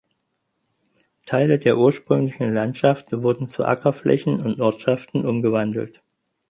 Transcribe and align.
Teile 1.27 1.59
der 1.59 1.77
ursprünglichen 1.77 2.55
Landschaft 2.55 3.11
wurden 3.11 3.47
zu 3.47 3.65
Ackerflächen 3.65 4.41
und 4.43 4.59
Ortschaften 4.59 5.27
umgewandelt. 5.27 6.01